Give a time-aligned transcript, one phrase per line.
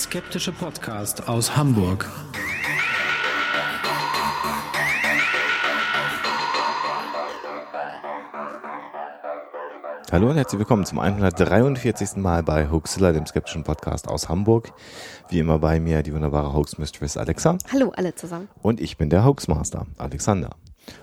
[0.00, 2.08] Skeptische Podcast aus Hamburg.
[10.10, 12.16] Hallo und herzlich willkommen zum 143.
[12.16, 14.72] Mal bei Hoaxilla, dem skeptischen Podcast aus Hamburg.
[15.28, 17.58] Wie immer bei mir die wunderbare Hoax Mistress Alexa.
[17.70, 18.48] Hallo alle zusammen.
[18.62, 20.56] Und ich bin der Hoaxmaster, Alexander.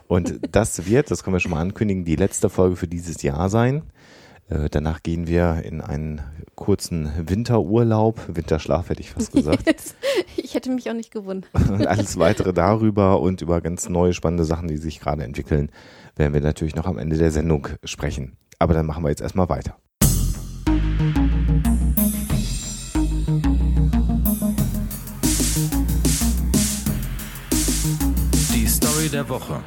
[0.07, 3.49] Und das wird, das können wir schon mal ankündigen, die letzte Folge für dieses Jahr
[3.49, 3.83] sein.
[4.49, 6.21] Äh, danach gehen wir in einen
[6.55, 9.63] kurzen Winterurlaub, Winterschlaf hätte ich fast gesagt.
[10.37, 11.53] ich hätte mich auch nicht gewundert.
[11.69, 15.69] Und alles weitere darüber und über ganz neue spannende Sachen, die sich gerade entwickeln,
[16.15, 18.37] werden wir natürlich noch am Ende der Sendung sprechen.
[18.57, 19.75] Aber dann machen wir jetzt erstmal weiter.
[28.53, 29.61] Die Story der Woche.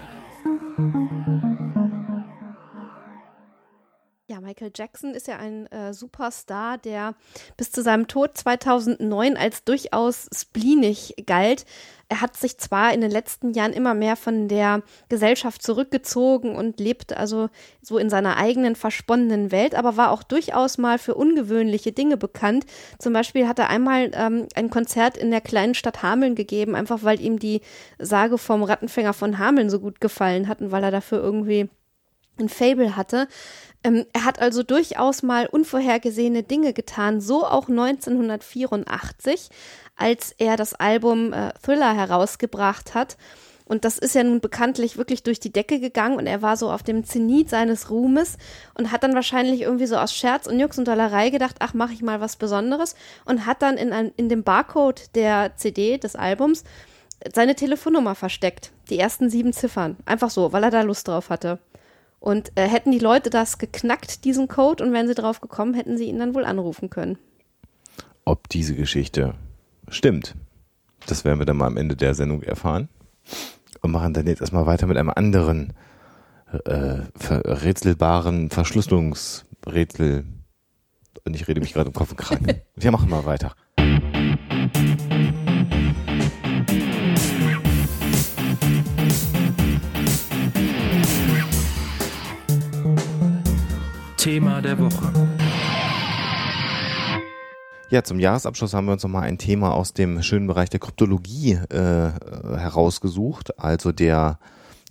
[4.51, 7.15] Michael Jackson ist ja ein äh, Superstar, der
[7.57, 11.65] bis zu seinem Tod 2009 als durchaus spleenig galt.
[12.09, 16.81] Er hat sich zwar in den letzten Jahren immer mehr von der Gesellschaft zurückgezogen und
[16.81, 17.49] lebt also
[17.81, 22.67] so in seiner eigenen versponnenen Welt, aber war auch durchaus mal für ungewöhnliche Dinge bekannt.
[22.99, 27.05] Zum Beispiel hat er einmal ähm, ein Konzert in der kleinen Stadt Hameln gegeben, einfach
[27.05, 27.61] weil ihm die
[28.01, 31.71] Sage vom Rattenfänger von Hameln so gut gefallen hat und weil er dafür irgendwie
[32.41, 33.29] ein Fable hatte.
[33.83, 39.49] Ähm, er hat also durchaus mal unvorhergesehene Dinge getan, so auch 1984,
[39.97, 43.17] als er das Album äh, Thriller herausgebracht hat.
[43.71, 46.73] Und das ist ja nun bekanntlich wirklich durch die Decke gegangen und er war so
[46.73, 48.37] auf dem Zenit seines Ruhmes
[48.75, 51.93] und hat dann wahrscheinlich irgendwie so aus Scherz und Jux und Dollerei gedacht, ach, mache
[51.93, 56.17] ich mal was Besonderes und hat dann in, ein, in dem Barcode der CD des
[56.17, 56.65] Albums
[57.33, 58.73] seine Telefonnummer versteckt.
[58.89, 59.97] Die ersten sieben Ziffern.
[60.05, 61.61] Einfach so, weil er da Lust drauf hatte.
[62.21, 65.97] Und äh, hätten die Leute das geknackt, diesen Code, und wären sie drauf gekommen, hätten
[65.97, 67.19] sie ihn dann wohl anrufen können.
[68.27, 69.35] Ob diese Geschichte
[69.89, 70.37] stimmt,
[71.07, 72.89] das werden wir dann mal am Ende der Sendung erfahren.
[73.83, 75.73] Und machen dann jetzt erstmal weiter mit einem anderen
[76.67, 80.27] äh, rätselbaren Verschlüsselungsrätsel.
[81.25, 82.47] Und ich rede mich gerade im Kopf und Kragen.
[82.77, 83.55] Wir machen mal weiter.
[94.31, 95.13] Thema der Woche.
[97.89, 101.55] Ja, zum Jahresabschluss haben wir uns nochmal ein Thema aus dem schönen Bereich der Kryptologie
[101.55, 102.13] äh,
[102.57, 104.39] herausgesucht, also der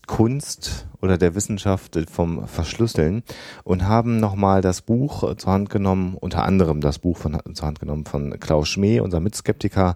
[0.07, 3.23] Kunst oder der Wissenschaft vom Verschlüsseln
[3.63, 7.79] und haben nochmal das Buch zur Hand genommen, unter anderem das Buch von, zur Hand
[7.79, 9.95] genommen von Klaus Schmee, unser Mitskeptiker,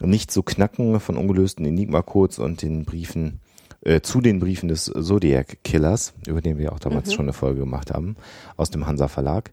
[0.00, 3.38] nicht zu knacken von ungelösten Enigma-Codes und den Briefen
[3.82, 7.12] äh, zu den Briefen des Zodiac Killers, über den wir auch damals mhm.
[7.12, 8.16] schon eine Folge gemacht haben,
[8.56, 9.52] aus dem Hansa Verlag.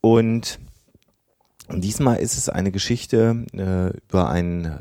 [0.00, 0.58] Und
[1.70, 4.80] diesmal ist es eine Geschichte äh, über einen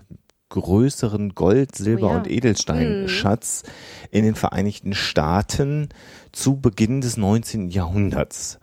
[0.49, 2.17] größeren Gold, Silber oh ja.
[2.17, 4.07] und Edelsteinschatz mhm.
[4.11, 5.89] in den Vereinigten Staaten
[6.31, 7.69] zu Beginn des 19.
[7.69, 8.59] Jahrhunderts.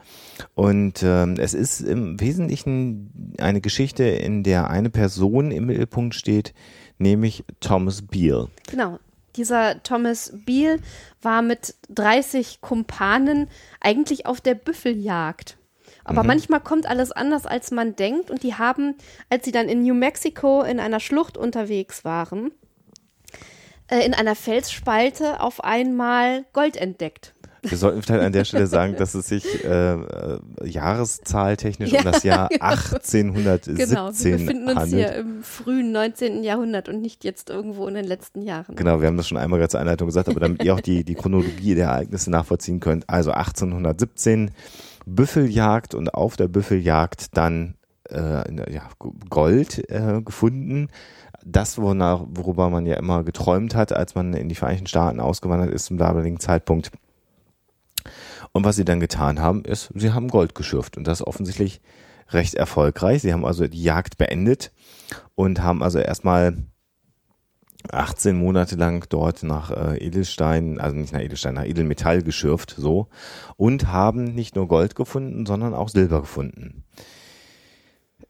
[0.55, 6.55] Und ähm, es ist im Wesentlichen eine Geschichte, in der eine Person im Mittelpunkt steht,
[6.99, 8.49] nämlich Thomas Beale.
[8.69, 8.99] Genau,
[9.37, 10.79] dieser Thomas Beale
[11.23, 13.49] war mit 30 Kumpanen
[13.81, 15.57] eigentlich auf der Büffeljagd.
[16.05, 16.29] Aber mhm.
[16.29, 18.31] manchmal kommt alles anders, als man denkt.
[18.31, 18.97] Und die haben,
[19.31, 22.53] als sie dann in New Mexico in einer Schlucht unterwegs waren,
[23.89, 27.34] äh, in einer Felsspalte auf einmal Gold entdeckt.
[27.65, 32.05] Wir sollten vielleicht an der Stelle sagen, dass es sich äh, äh, jahreszahltechnisch ja, um
[32.05, 32.65] das Jahr genau.
[32.65, 34.93] 1817 genau, wir befinden uns handelt.
[34.93, 36.45] hier im frühen 19.
[36.45, 38.77] Jahrhundert und nicht jetzt irgendwo in den letzten Jahren.
[38.77, 41.15] Genau, wir haben das schon einmal zur Einleitung gesagt, aber damit ihr auch die, die
[41.15, 43.09] Chronologie der Ereignisse nachvollziehen könnt.
[43.09, 44.51] Also 1817
[45.07, 47.75] Büffeljagd und auf der Büffeljagd dann
[48.11, 48.89] äh, ja,
[49.29, 50.89] Gold äh, gefunden
[51.45, 55.71] das, wonach, worüber man ja immer geträumt hat, als man in die Vereinigten Staaten ausgewandert
[55.71, 56.91] ist zum damaligen Zeitpunkt.
[58.55, 61.81] Und was sie dann getan haben, ist, sie haben Gold geschürft und das offensichtlich
[62.31, 63.21] recht erfolgreich.
[63.21, 64.73] Sie haben also die Jagd beendet
[65.35, 66.57] und haben also erstmal
[67.91, 73.09] 18 Monate lang dort nach äh, Edelstein, also nicht nach Edelstein, nach Edelmetall geschürft, so,
[73.57, 76.85] und haben nicht nur Gold gefunden, sondern auch Silber gefunden.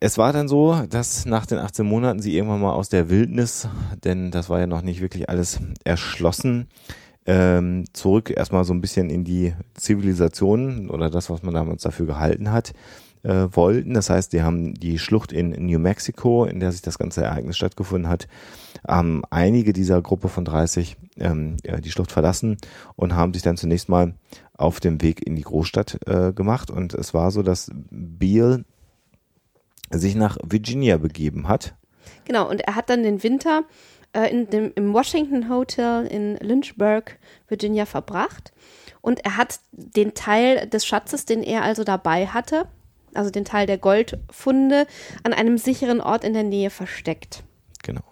[0.01, 3.69] Es war dann so, dass nach den 18 Monaten sie irgendwann mal aus der Wildnis,
[4.03, 6.69] denn das war ja noch nicht wirklich alles erschlossen,
[7.27, 12.07] ähm, zurück erstmal so ein bisschen in die Zivilisation oder das, was man damals dafür
[12.07, 12.75] gehalten hat,
[13.23, 13.95] äh, wollten.
[13.95, 17.57] Das heißt, die haben die Schlucht in New Mexico, in der sich das ganze Ereignis
[17.57, 18.29] stattgefunden hat,
[18.87, 22.59] haben einige dieser Gruppe von 30 ähm, die Schlucht verlassen
[22.97, 24.15] und haben sich dann zunächst mal
[24.57, 26.71] auf dem Weg in die Großstadt äh, gemacht.
[26.71, 28.65] Und es war so, dass Beale
[29.91, 31.75] sich nach Virginia begeben hat.
[32.25, 33.63] Genau, und er hat dann den Winter
[34.15, 37.19] äh, in dem, im Washington Hotel in Lynchburg,
[37.49, 38.53] Virginia, verbracht.
[39.01, 42.67] Und er hat den Teil des Schatzes, den er also dabei hatte,
[43.13, 44.87] also den Teil der Goldfunde,
[45.23, 47.43] an einem sicheren Ort in der Nähe versteckt.
[47.83, 48.03] Genau.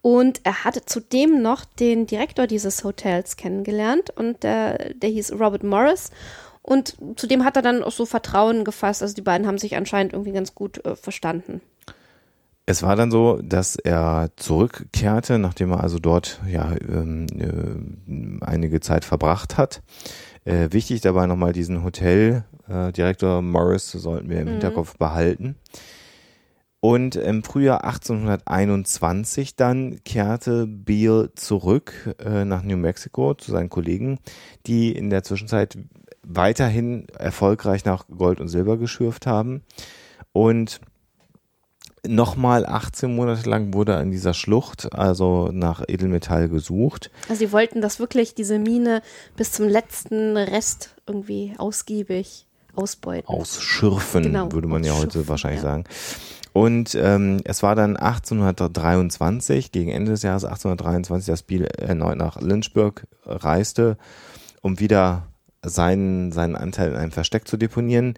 [0.00, 5.62] Und er hatte zudem noch den Direktor dieses Hotels kennengelernt und der, der hieß Robert
[5.62, 6.10] Morris.
[6.62, 9.02] Und zudem hat er dann auch so Vertrauen gefasst.
[9.02, 11.60] Also die beiden haben sich anscheinend irgendwie ganz gut äh, verstanden.
[12.70, 18.80] Es war dann so, dass er zurückkehrte, nachdem er also dort ja ähm, äh, einige
[18.80, 19.80] Zeit verbracht hat.
[20.44, 24.50] Äh, wichtig dabei nochmal diesen Hoteldirektor äh, Morris sollten wir im mhm.
[24.50, 25.56] Hinterkopf behalten.
[26.80, 34.18] Und im Frühjahr 1821 dann kehrte Beale zurück äh, nach New Mexico zu seinen Kollegen,
[34.66, 35.78] die in der Zwischenzeit
[36.22, 39.62] weiterhin erfolgreich nach Gold und Silber geschürft haben.
[40.32, 40.82] Und
[42.06, 47.10] nochmal 18 Monate lang wurde an dieser Schlucht, also nach Edelmetall gesucht.
[47.28, 49.02] Also sie wollten das wirklich, diese Mine
[49.36, 53.28] bis zum letzten Rest irgendwie ausgiebig ausbeuten.
[53.28, 55.70] Ausschürfen, genau, würde man ja heute wahrscheinlich ja.
[55.70, 55.84] sagen.
[56.52, 62.40] Und ähm, es war dann 1823, gegen Ende des Jahres 1823, dass Biel erneut nach
[62.40, 63.96] Lynchburg reiste,
[64.62, 65.28] um wieder
[65.62, 68.14] seinen, seinen Anteil in einem Versteck zu deponieren.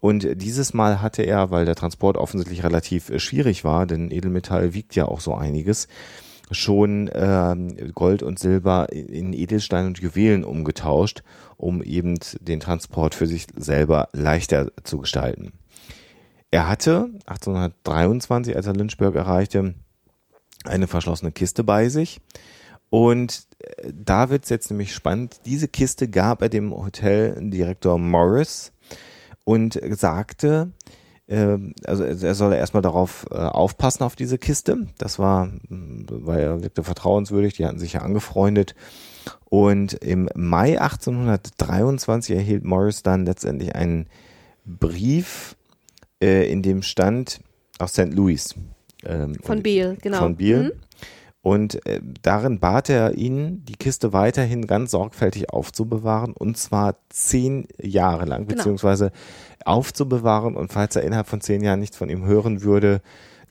[0.00, 4.96] Und dieses Mal hatte er, weil der Transport offensichtlich relativ schwierig war, denn Edelmetall wiegt
[4.96, 5.88] ja auch so einiges,
[6.50, 7.54] schon äh,
[7.94, 11.22] Gold und Silber in Edelstein und Juwelen umgetauscht,
[11.56, 15.52] um eben den Transport für sich selber leichter zu gestalten.
[16.50, 19.74] Er hatte 1823, als er Lynchburg erreichte,
[20.64, 22.20] eine verschlossene Kiste bei sich.
[22.88, 25.40] Und äh, da wird es jetzt nämlich spannend.
[25.46, 28.72] Diese Kiste gab er dem Hoteldirektor Morris
[29.50, 30.70] und sagte,
[31.26, 34.86] äh, also er solle erstmal darauf äh, aufpassen auf diese Kiste.
[34.96, 38.76] Das war, weil er wirkte vertrauenswürdig, die hatten sich ja angefreundet.
[39.46, 44.06] Und im Mai 1823 erhielt Morris dann letztendlich einen
[44.64, 45.56] Brief
[46.22, 47.40] äh, in dem stand
[47.80, 48.14] aus St.
[48.14, 48.54] Louis.
[49.04, 50.18] Ähm, von Beale, genau.
[50.18, 50.62] Von Beale.
[50.62, 50.72] Mhm.
[51.42, 57.66] Und äh, darin bat er ihn, die Kiste weiterhin ganz sorgfältig aufzubewahren und zwar zehn
[57.80, 58.56] Jahre lang, genau.
[58.56, 59.10] beziehungsweise
[59.64, 63.00] aufzubewahren und falls er innerhalb von zehn Jahren nichts von ihm hören würde,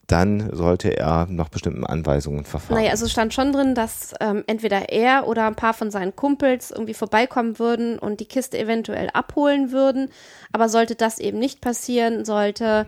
[0.05, 2.77] dann sollte er nach bestimmten Anweisungen verfahren.
[2.79, 6.71] Naja, also stand schon drin, dass ähm, entweder er oder ein paar von seinen Kumpels
[6.71, 10.09] irgendwie vorbeikommen würden und die Kiste eventuell abholen würden.
[10.51, 12.87] Aber sollte das eben nicht passieren, sollte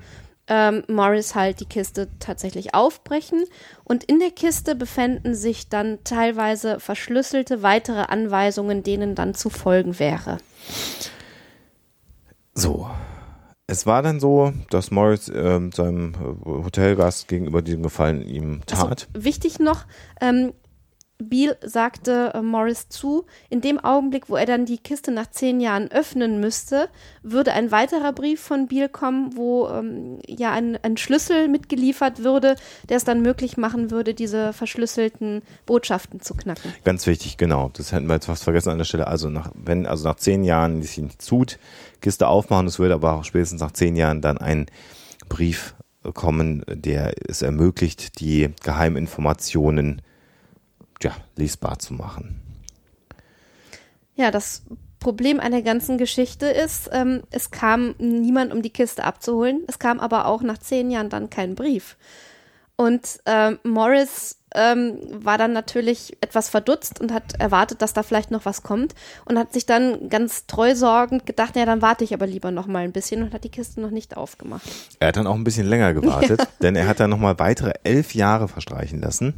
[0.52, 3.46] ähm, Morris halt die Kiste tatsächlich aufbrechen.
[3.86, 9.98] Und in der Kiste befänden sich dann teilweise verschlüsselte weitere Anweisungen, denen dann zu folgen
[9.98, 10.40] wäre.
[12.54, 12.90] So,
[13.66, 16.14] es war dann so, dass Morris äh, seinem
[16.44, 19.08] Hotelgast gegenüber diesem Gefallen ihm tat.
[19.14, 19.86] Also, wichtig noch,
[20.20, 20.52] ähm,
[21.22, 25.60] Beale sagte äh, Morris zu, in dem Augenblick, wo er dann die Kiste nach zehn
[25.60, 26.90] Jahren öffnen müsste,
[27.24, 32.56] würde ein weiterer Brief von Beale kommen, wo ähm, ja ein, ein Schlüssel mitgeliefert würde,
[32.90, 36.74] der es dann möglich machen würde, diese verschlüsselten Botschaften zu knacken.
[36.84, 37.70] Ganz wichtig, genau.
[37.74, 39.08] Das hätten wir jetzt fast vergessen an der Stelle.
[39.08, 41.60] Also nach, wenn, also nach zehn Jahren sich nicht tut,
[42.02, 42.68] Kiste aufmachen.
[42.68, 44.66] Es würde aber auch spätestens nach zehn Jahren dann ein
[45.30, 45.76] Brief
[46.14, 50.02] kommen, der es ermöglicht, die Geheiminformationen
[51.04, 52.42] ja, lesbar zu machen.
[54.16, 54.64] Ja, das
[55.00, 59.64] Problem an der ganzen Geschichte ist, ähm, es kam niemand, um die Kiste abzuholen.
[59.68, 61.98] Es kam aber auch nach zehn Jahren dann kein Brief.
[62.76, 68.32] Und ähm, Morris ähm, war dann natürlich etwas verdutzt und hat erwartet, dass da vielleicht
[68.32, 72.28] noch was kommt und hat sich dann ganz treusorgend gedacht, ja, dann warte ich aber
[72.28, 74.64] lieber noch mal ein bisschen und hat die Kiste noch nicht aufgemacht.
[75.00, 76.48] Er hat dann auch ein bisschen länger gewartet, ja.
[76.62, 79.36] denn er hat dann noch mal weitere elf Jahre verstreichen lassen.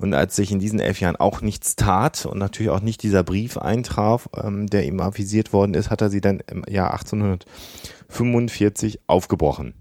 [0.00, 3.22] Und als sich in diesen elf Jahren auch nichts tat und natürlich auch nicht dieser
[3.22, 9.00] Brief eintraf, ähm, der ihm avisiert worden ist, hat er sie dann im Jahr 1845
[9.06, 9.74] aufgebrochen.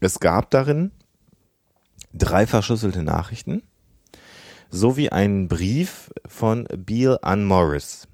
[0.00, 0.90] Es gab darin
[2.12, 3.62] drei verschlüsselte Nachrichten
[4.70, 8.08] sowie einen Brief von Beale an Morris.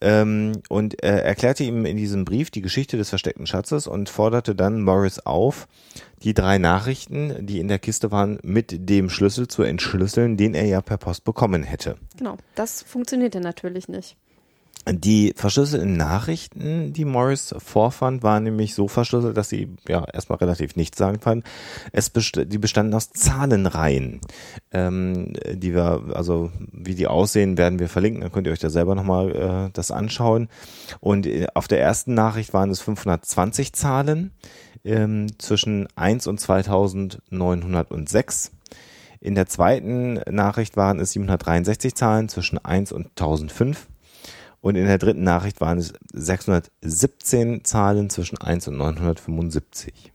[0.00, 4.54] Ähm, und er erklärte ihm in diesem Brief die Geschichte des versteckten Schatzes und forderte
[4.54, 5.66] dann Morris auf,
[6.22, 10.66] die drei Nachrichten, die in der Kiste waren, mit dem Schlüssel zu entschlüsseln, den er
[10.66, 11.96] ja per Post bekommen hätte.
[12.16, 14.16] Genau, das funktionierte natürlich nicht.
[14.90, 20.76] Die verschlüsselten Nachrichten, die Morris vorfand, waren nämlich so verschlüsselt, dass sie ja erstmal relativ
[20.76, 21.44] nichts sagen fanden.
[21.92, 24.20] Es best die bestanden aus Zahlenreihen,
[24.72, 28.22] ähm, die wir, also wie die aussehen, werden wir verlinken.
[28.22, 30.48] Dann könnt ihr euch da selber nochmal äh, das anschauen.
[31.00, 34.32] Und äh, auf der ersten Nachricht waren es 520 Zahlen.
[34.84, 38.52] ähm, zwischen 1 und 2906.
[39.20, 43.88] In der zweiten Nachricht waren es 763 Zahlen zwischen 1 und 1005.
[44.68, 50.12] Und in der dritten Nachricht waren es 617 Zahlen zwischen 1 und 975.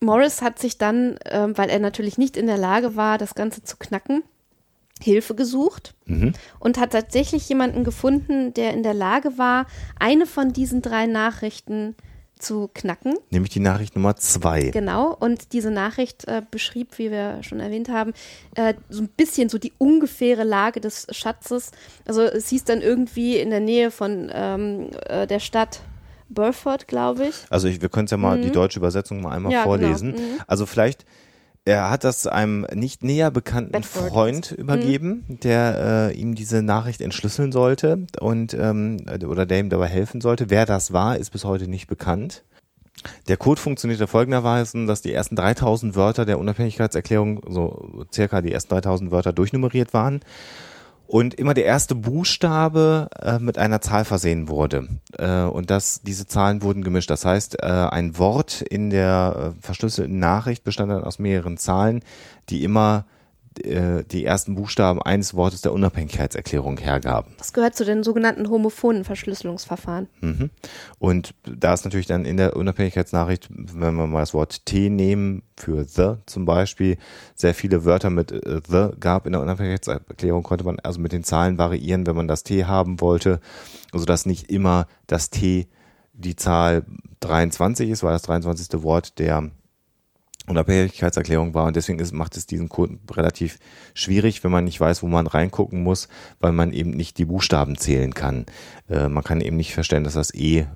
[0.00, 3.62] Morris hat sich dann, ähm, weil er natürlich nicht in der Lage war, das Ganze
[3.62, 4.22] zu knacken,
[5.02, 6.32] Hilfe gesucht Mhm.
[6.60, 9.66] und hat tatsächlich jemanden gefunden, der in der Lage war,
[10.00, 11.94] eine von diesen drei Nachrichten
[12.38, 13.14] zu knacken.
[13.30, 14.70] Nämlich die Nachricht Nummer 2.
[14.70, 18.12] Genau, und diese Nachricht äh, beschrieb, wie wir schon erwähnt haben,
[18.56, 21.70] äh, so ein bisschen so die ungefähre Lage des Schatzes.
[22.06, 25.80] Also es hieß dann irgendwie in der Nähe von ähm, äh, der Stadt
[26.28, 27.34] Burford, glaube ich.
[27.50, 29.56] Also ich, wir können es ja mal die deutsche Übersetzung mal einmal Mhm.
[29.56, 30.12] Ja, vorlesen.
[30.14, 30.26] genau.
[30.26, 30.40] Mhm.
[30.46, 31.04] Also vielleicht,
[31.64, 34.10] er hat das einem nicht näher bekannten Bedford.
[34.10, 39.86] Freund übergeben, der äh, ihm diese Nachricht entschlüsseln sollte und ähm, oder der ihm dabei
[39.86, 40.50] helfen sollte.
[40.50, 42.44] Wer das war, ist bis heute nicht bekannt.
[43.28, 48.70] Der Code funktionierte folgenderweise, dass die ersten 3000 Wörter der Unabhängigkeitserklärung, so circa die ersten
[48.70, 50.20] 3000 Wörter durchnummeriert waren
[51.06, 54.88] und immer der erste Buchstabe äh, mit einer Zahl versehen wurde.
[55.18, 57.10] Äh, und das, diese Zahlen wurden gemischt.
[57.10, 62.02] Das heißt, äh, ein Wort in der äh, verschlüsselten Nachricht bestand dann aus mehreren Zahlen,
[62.48, 63.04] die immer
[63.60, 67.34] äh, die ersten Buchstaben eines Wortes der Unabhängigkeitserklärung hergaben.
[67.38, 70.08] Das gehört zu den sogenannten homophonen Verschlüsselungsverfahren.
[70.20, 70.50] Mhm.
[70.98, 75.42] Und da ist natürlich dann in der Unabhängigkeitsnachricht, wenn wir mal das Wort T nehmen,
[75.56, 76.96] für the zum Beispiel,
[77.34, 81.24] sehr viele Wörter mit äh, the gab in der Unabhängigkeitserklärung, konnte man also mit den
[81.24, 83.40] Zahlen variieren, wenn man das T haben wollte,
[83.92, 85.68] sodass nicht immer das T
[86.12, 86.84] die Zahl
[87.20, 88.82] 23 ist, weil das 23.
[88.82, 89.50] Wort der
[90.46, 93.58] Unabhängigkeitserklärung war und deswegen ist, macht es diesen Code relativ
[93.94, 96.08] schwierig, wenn man nicht weiß, wo man reingucken muss,
[96.40, 98.44] weil man eben nicht die Buchstaben zählen kann.
[98.88, 100.66] Äh, man kann eben nicht verstehen, dass das E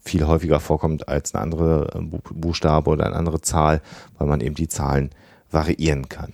[0.00, 3.82] viel häufiger vorkommt als eine andere äh, Bu- Buchstabe oder eine andere Zahl,
[4.18, 5.10] weil man eben die Zahlen
[5.50, 6.32] variieren kann.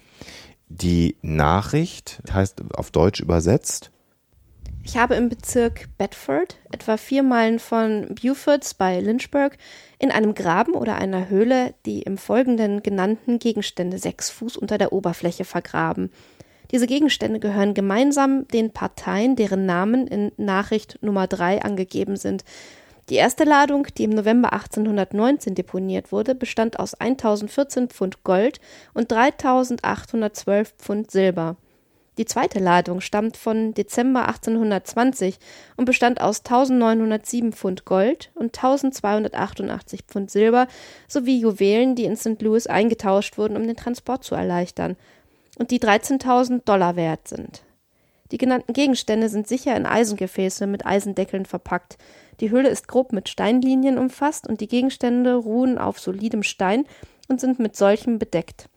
[0.69, 3.91] Die Nachricht heißt auf Deutsch übersetzt,
[4.85, 9.57] Ich habe im Bezirk Bedford, etwa vier Meilen von Beaufords bei Lynchburg,
[9.99, 14.93] in einem Graben oder einer Höhle die im Folgenden genannten Gegenstände sechs Fuß unter der
[14.93, 16.11] Oberfläche vergraben.
[16.71, 22.45] Diese Gegenstände gehören gemeinsam den Parteien, deren Namen in Nachricht Nummer drei angegeben sind.
[23.09, 28.61] Die erste Ladung, die im November 1819 deponiert wurde, bestand aus 1014 Pfund Gold
[28.93, 31.57] und 3812 Pfund Silber.
[32.19, 35.39] Die zweite Ladung stammt von Dezember 1820
[35.77, 40.67] und bestand aus 1907 Pfund Gold und 1288 Pfund Silber
[41.07, 42.43] sowie Juwelen, die in St.
[42.43, 44.97] Louis eingetauscht wurden, um den Transport zu erleichtern
[45.59, 47.63] und die 13.000 Dollar wert sind.
[48.33, 51.99] Die genannten Gegenstände sind sicher in Eisengefäße mit Eisendeckeln verpackt.
[52.41, 56.85] Die Höhle ist grob mit Steinlinien umfasst und die Gegenstände ruhen auf solidem Stein
[57.29, 58.69] und sind mit solchem bedeckt.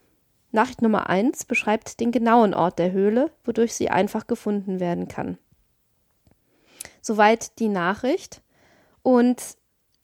[0.52, 5.38] Nachricht Nummer 1 beschreibt den genauen Ort der Höhle, wodurch sie einfach gefunden werden kann.
[7.02, 8.42] Soweit die Nachricht.
[9.04, 9.42] Und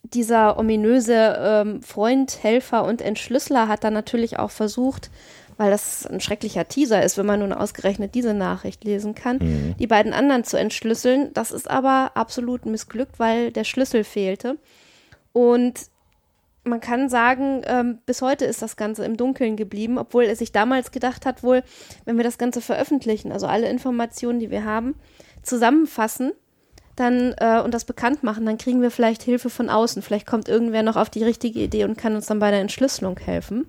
[0.04, 5.12] dieser ominöse ähm, Freund, Helfer und Entschlüsseler hat dann natürlich auch versucht,
[5.58, 9.40] weil das ein schrecklicher Teaser ist, wenn man nun ausgerechnet diese Nachricht lesen kann,
[9.80, 11.34] die beiden anderen zu entschlüsseln.
[11.34, 14.58] Das ist aber absolut missglückt, weil der Schlüssel fehlte.
[15.34, 15.82] Und
[16.68, 20.52] man kann sagen, ähm, bis heute ist das Ganze im Dunkeln geblieben, obwohl er sich
[20.52, 21.64] damals gedacht hat, wohl,
[22.06, 24.96] wenn wir das Ganze veröffentlichen, also alle Informationen, die wir haben,
[25.44, 26.32] zusammenfassen,
[26.96, 30.02] dann äh, und das bekannt machen, dann kriegen wir vielleicht Hilfe von außen.
[30.02, 33.18] Vielleicht kommt irgendwer noch auf die richtige Idee und kann uns dann bei der Entschlüsselung
[33.20, 33.66] helfen.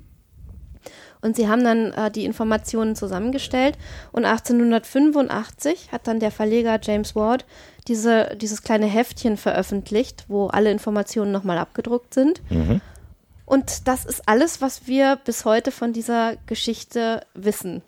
[1.20, 3.76] Und sie haben dann äh, die Informationen zusammengestellt
[4.12, 7.44] und 1885 hat dann der Verleger James Ward
[7.88, 12.42] diese, dieses kleine Heftchen veröffentlicht, wo alle Informationen nochmal abgedruckt sind.
[13.44, 17.82] Und das ist alles, was wir bis heute von dieser Geschichte wissen.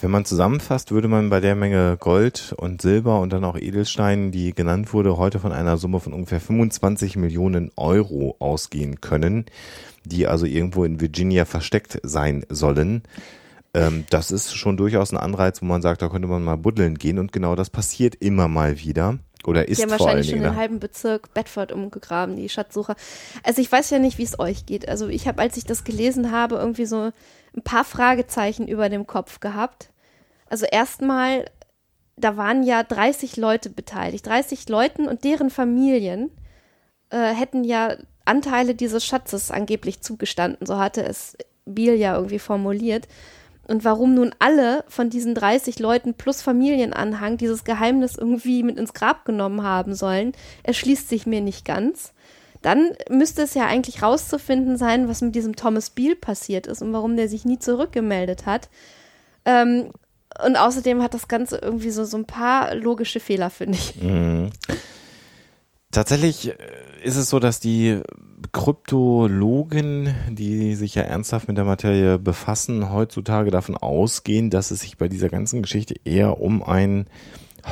[0.00, 4.32] Wenn man zusammenfasst, würde man bei der Menge Gold und Silber und dann auch Edelsteinen,
[4.32, 9.46] die genannt wurde, heute von einer Summe von ungefähr 25 Millionen Euro ausgehen können,
[10.04, 13.04] die also irgendwo in Virginia versteckt sein sollen.
[13.74, 16.96] Ähm, das ist schon durchaus ein Anreiz, wo man sagt, da könnte man mal buddeln
[16.96, 19.18] gehen und genau das passiert immer mal wieder.
[19.46, 20.52] Oder ist Die haben vor wahrscheinlich schon Dingen.
[20.52, 22.96] den halben Bezirk Bedford umgegraben, die Schatzsucher.
[23.42, 24.88] Also ich weiß ja nicht, wie es euch geht.
[24.88, 27.10] Also ich habe, als ich das gelesen habe, irgendwie so
[27.54, 29.90] ein paar Fragezeichen über dem Kopf gehabt.
[30.46, 31.44] Also erstmal,
[32.16, 34.26] da waren ja 30 Leute beteiligt.
[34.26, 36.30] 30 Leuten und deren Familien
[37.10, 40.66] äh, hätten ja Anteile dieses Schatzes angeblich zugestanden.
[40.66, 43.08] So hatte es Biel ja irgendwie formuliert.
[43.66, 48.94] Und warum nun alle von diesen 30 Leuten plus Familienanhang dieses Geheimnis irgendwie mit ins
[48.94, 52.12] Grab genommen haben sollen, erschließt sich mir nicht ganz.
[52.62, 56.94] dann müsste es ja eigentlich rauszufinden sein, was mit diesem Thomas Beale passiert ist und
[56.94, 58.70] warum der sich nie zurückgemeldet hat.
[59.44, 59.90] Ähm,
[60.42, 64.02] und außerdem hat das Ganze irgendwie so, so ein paar logische Fehler, finde ich.
[64.02, 64.50] Mhm.
[65.90, 66.56] Tatsächlich äh,
[67.02, 68.00] ist es so, dass die
[68.52, 74.98] Kryptologen, die sich ja ernsthaft mit der Materie befassen, heutzutage davon ausgehen, dass es sich
[74.98, 77.06] bei dieser ganzen Geschichte eher um ein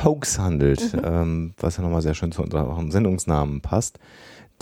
[0.03, 1.01] Hoax handelt, mhm.
[1.03, 3.99] ähm, was ja nochmal sehr schön zu unserem Sendungsnamen passt.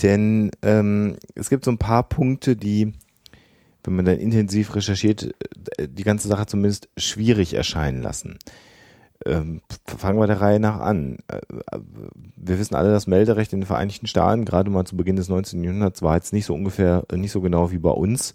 [0.02, 2.92] Denn ähm, es gibt so ein paar Punkte, die,
[3.84, 5.34] wenn man dann intensiv recherchiert,
[5.76, 8.38] äh, die ganze Sache zumindest schwierig erscheinen lassen.
[9.26, 11.18] Ähm, fangen wir der Reihe nach an.
[11.28, 11.40] Äh,
[12.36, 15.62] wir wissen alle, das Melderecht in den Vereinigten Staaten, gerade mal zu Beginn des 19.
[15.62, 18.34] Jahrhunderts, war jetzt nicht so ungefähr, äh, nicht so genau wie bei uns,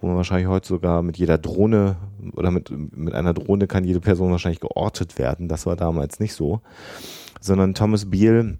[0.00, 1.96] wo man wahrscheinlich heute sogar mit jeder Drohne
[2.34, 5.48] oder mit, mit einer Drohne kann jede Person wahrscheinlich geortet werden.
[5.48, 6.60] Das war damals nicht so.
[7.40, 8.58] Sondern Thomas Beale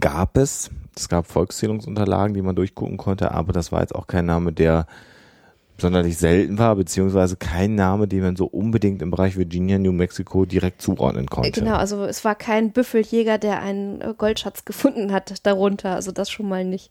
[0.00, 0.70] gab es.
[0.96, 4.86] Es gab Volkszählungsunterlagen, die man durchgucken konnte, aber das war jetzt auch kein Name, der
[5.78, 10.44] sonderlich selten war, beziehungsweise kein Name, den man so unbedingt im Bereich Virginia, New Mexico
[10.44, 11.60] direkt zuordnen konnte.
[11.60, 16.48] Genau, also es war kein Büffeljäger, der einen Goldschatz gefunden hat darunter, also das schon
[16.48, 16.90] mal nicht.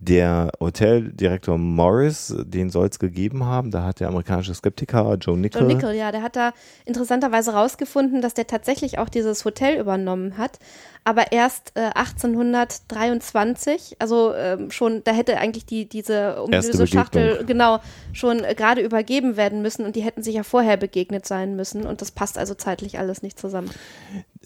[0.00, 3.72] Der Hoteldirektor Morris, den soll es gegeben haben.
[3.72, 5.62] Da hat der amerikanische Skeptiker Joe Nickel.
[5.62, 6.52] Joe Nickel, ja, der hat da
[6.84, 10.60] interessanterweise rausgefunden, dass der tatsächlich auch dieses Hotel übernommen hat
[11.04, 17.80] aber erst äh, 1823, also ähm, schon, da hätte eigentlich die, diese ominöse Schachtel genau
[18.12, 21.86] schon äh, gerade übergeben werden müssen und die hätten sich ja vorher begegnet sein müssen
[21.86, 23.70] und das passt also zeitlich alles nicht zusammen.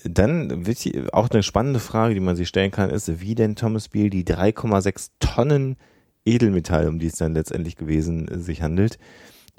[0.05, 0.65] Dann
[1.13, 4.25] auch eine spannende Frage, die man sich stellen kann, ist, wie denn Thomas Beale die
[4.25, 5.77] 3,6 Tonnen
[6.25, 8.99] Edelmetall, um die es dann letztendlich gewesen äh, sich handelt,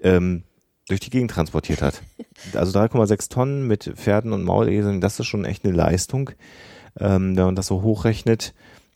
[0.01, 0.43] ähm,
[0.87, 2.01] durch die Gegend transportiert hat.
[2.55, 6.31] Also 3,6 Tonnen mit Pferden und Mauleseln, das ist schon echt eine Leistung
[6.99, 8.53] ähm, wenn man das so hochrechnet.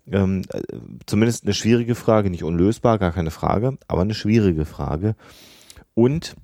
[0.09, 0.61] Ähm, äh,
[1.05, 5.15] zumindest eine schwierige Frage, nicht unlösbar, gar keine Frage, aber eine schwierige Frage.
[5.93, 6.35] Und,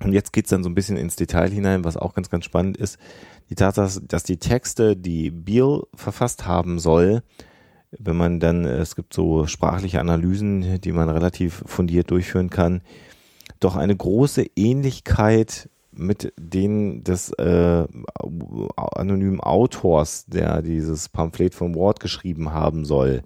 [0.00, 2.76] und jetzt geht's dann so ein bisschen ins Detail hinein, was auch ganz, ganz spannend
[2.76, 2.98] ist,
[3.50, 7.22] die Tatsache, dass die Texte, die Beale verfasst haben soll,
[7.90, 12.82] wenn man dann, es gibt so sprachliche Analysen, die man relativ fundiert durchführen kann,
[13.60, 17.84] doch eine große Ähnlichkeit mit denen des äh,
[18.76, 23.22] anonymen Autors, der dieses Pamphlet von Ward geschrieben haben soll,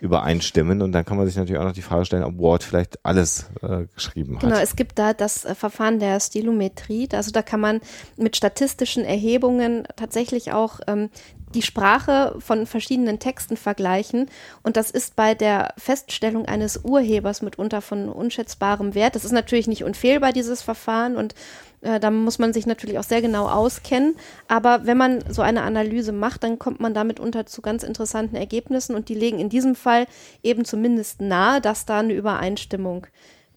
[0.00, 0.82] übereinstimmen.
[0.82, 3.50] Und dann kann man sich natürlich auch noch die Frage stellen, ob Ward vielleicht alles
[3.62, 4.42] äh, geschrieben hat.
[4.42, 7.08] Genau, es gibt da das äh, Verfahren der Stilometrie.
[7.12, 7.80] Also da kann man
[8.16, 11.10] mit statistischen Erhebungen tatsächlich auch ähm,
[11.54, 14.28] die Sprache von verschiedenen Texten vergleichen.
[14.62, 19.14] Und das ist bei der Feststellung eines Urhebers mitunter von unschätzbarem Wert.
[19.14, 21.16] Das ist natürlich nicht unfehlbar, dieses Verfahren.
[21.16, 21.34] Und
[21.84, 24.16] äh, da muss man sich natürlich auch sehr genau auskennen.
[24.48, 28.36] Aber wenn man so eine Analyse macht, dann kommt man damit unter zu ganz interessanten
[28.36, 30.06] Ergebnissen und die legen in diesem Fall
[30.42, 33.06] eben zumindest nahe, dass da eine Übereinstimmung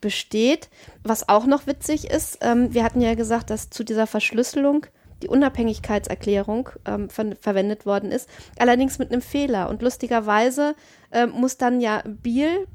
[0.02, 0.70] besteht.
[1.04, 4.86] Was auch noch witzig ist, ähm, wir hatten ja gesagt, dass zu dieser Verschlüsselung
[5.24, 9.70] die Unabhängigkeitserklärung ähm, ver verwendet worden ist, allerdings mit einem Fehler.
[9.70, 10.76] Und lustigerweise
[11.12, 12.68] äh, muss dann ja Biel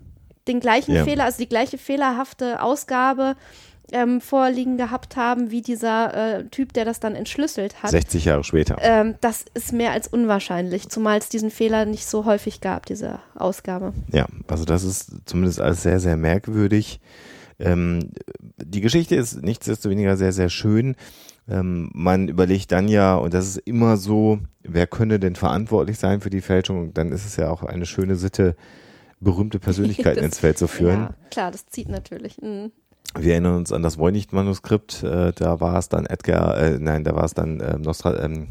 [0.49, 1.05] den gleichen ja.
[1.05, 3.37] Fehler, also die gleiche fehlerhafte Ausgabe
[3.93, 7.91] ähm, vorliegen gehabt haben, wie dieser äh, Typ, der das dann entschlüsselt hat.
[7.91, 8.77] 60 Jahre später.
[8.81, 13.21] Ähm, das ist mehr als unwahrscheinlich, zumal es diesen Fehler nicht so häufig gab, diese
[13.35, 13.93] Ausgabe.
[14.13, 17.01] Ja, also das ist zumindest alles sehr, sehr merkwürdig.
[17.59, 20.97] Ähm, die Geschichte ist nichtsdestoweniger sehr, sehr schön.
[21.49, 26.21] Ähm, man überlegt dann ja, und das ist immer so, wer könne denn verantwortlich sein
[26.21, 26.95] für die Fälschung?
[26.95, 28.57] Dann ist es ja auch eine schöne Sitte,
[29.21, 31.01] berühmte Persönlichkeiten das, ins Feld zu führen.
[31.01, 32.41] Ja, klar, das zieht natürlich.
[32.41, 32.73] Mhm.
[33.19, 37.15] Wir erinnern uns an das Voynich-Manuskript, äh, da war es dann Edgar, äh, nein, da
[37.15, 38.49] war es dann äh, Nostra, ähm,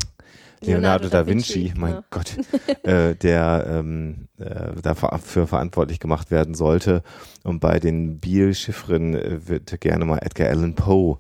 [0.63, 2.03] Leonardo, Leonardo da, Vinci, Vinci mein ja.
[2.11, 2.37] Gott,
[2.83, 7.01] äh, der ähm, äh, dafür verantwortlich gemacht werden sollte.
[7.43, 11.17] Und bei den Beale-Chiffren äh, wird gerne mal Edgar Allan Poe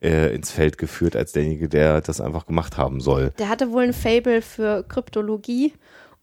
[0.00, 3.32] äh, ins Feld geführt als derjenige, der das einfach gemacht haben soll.
[3.38, 5.72] Der hatte wohl ein Fable für Kryptologie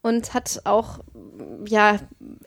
[0.00, 1.00] und hat auch,
[1.66, 1.98] ja,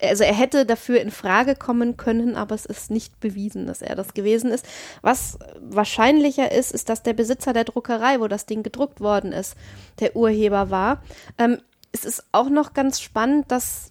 [0.01, 3.95] also er hätte dafür in Frage kommen können, aber es ist nicht bewiesen, dass er
[3.95, 4.65] das gewesen ist.
[5.01, 9.55] Was wahrscheinlicher ist, ist, dass der Besitzer der Druckerei, wo das Ding gedruckt worden ist,
[9.99, 11.01] der Urheber war.
[11.37, 11.59] Ähm,
[11.91, 13.89] es ist auch noch ganz spannend, dass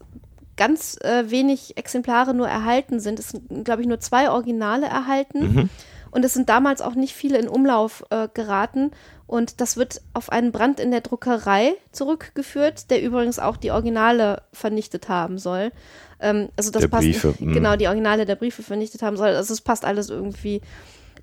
[0.56, 3.18] ganz äh, wenig Exemplare nur erhalten sind.
[3.18, 5.54] Es sind, glaube ich, nur zwei Originale erhalten.
[5.54, 5.70] Mhm.
[6.14, 8.92] Und es sind damals auch nicht viele in Umlauf äh, geraten.
[9.26, 14.42] Und das wird auf einen Brand in der Druckerei zurückgeführt, der übrigens auch die Originale
[14.52, 15.72] vernichtet haben soll.
[16.20, 17.02] Ähm, also das der passt.
[17.02, 17.34] Briefe.
[17.40, 17.54] Mhm.
[17.54, 19.30] Genau, die Originale der Briefe vernichtet haben soll.
[19.30, 20.60] Also es passt alles irgendwie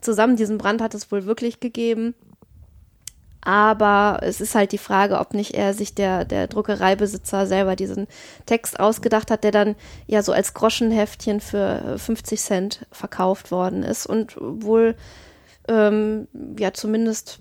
[0.01, 0.35] zusammen.
[0.35, 2.13] Diesen Brand hat es wohl wirklich gegeben.
[3.43, 8.07] Aber es ist halt die Frage, ob nicht er sich der, der Druckereibesitzer selber diesen
[8.45, 9.75] Text ausgedacht hat, der dann
[10.05, 14.95] ja so als Groschenheftchen für 50 Cent verkauft worden ist und wohl
[15.67, 16.27] ähm,
[16.59, 17.39] ja zumindest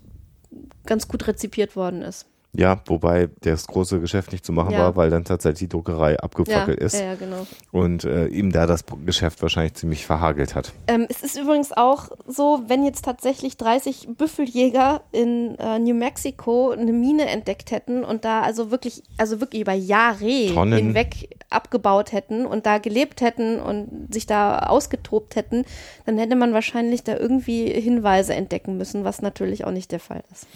[0.86, 2.29] ganz gut rezipiert worden ist.
[2.52, 4.78] Ja, wobei das große Geschäft nicht zu machen Ja.
[4.80, 7.46] war, weil dann tatsächlich die Druckerei abgefackelt ja, ist Ja, genau.
[7.70, 10.72] und äh, ihm da das Geschäft wahrscheinlich ziemlich verhagelt hat.
[10.88, 16.70] Ähm, es ist übrigens auch so, wenn jetzt tatsächlich 30 Büffeljäger in äh, New Mexico
[16.70, 20.76] eine Mine entdeckt hätten und da also wirklich, also wirklich über Jahre Tonnen.
[20.78, 25.64] hinweg abgebaut hätten und da gelebt hätten und sich da ausgetobt hätten,
[26.04, 30.22] dann hätte man wahrscheinlich da irgendwie Hinweise entdecken müssen, was natürlich auch nicht der Fall
[30.32, 30.46] ist.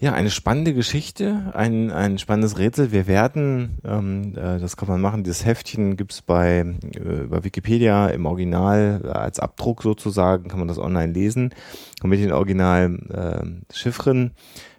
[0.00, 2.92] Ja, eine spannende Geschichte, ein, ein spannendes Rätsel.
[2.92, 8.06] Wir werden, ähm, äh, das kann man machen, dieses Heftchen gibt's bei äh, über Wikipedia
[8.06, 11.52] im Original äh, als Abdruck sozusagen, kann man das online lesen.
[12.00, 14.34] Und mit den Original äh, Chiffren,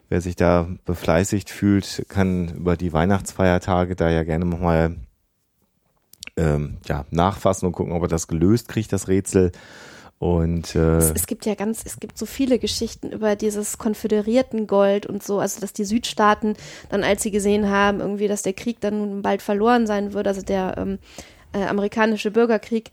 [0.07, 4.95] wer sich da befleißigt fühlt, kann über die Weihnachtsfeiertage da ja gerne nochmal
[6.37, 9.51] ähm, ja, nachfassen und gucken, ob er das gelöst kriegt, das Rätsel.
[10.19, 14.67] Und äh, Es, es gibt ja ganz, es gibt so viele Geschichten über dieses konföderierten
[14.67, 16.55] Gold und so, also dass die Südstaaten
[16.89, 20.29] dann, als sie gesehen haben, irgendwie, dass der Krieg dann nun bald verloren sein würde,
[20.29, 20.99] also der ähm,
[21.53, 22.91] äh, amerikanische Bürgerkrieg,